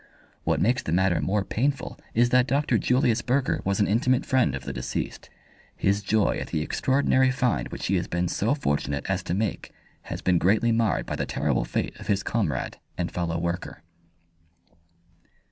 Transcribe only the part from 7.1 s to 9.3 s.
find which he has been so fortunate as